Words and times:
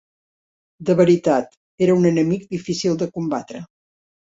De 0.91 0.95
veritat, 1.01 1.55
era 1.89 2.01
un 2.01 2.11
enemic 2.15 2.51
difícil 2.59 3.01
de 3.05 3.15
combatre. 3.17 3.67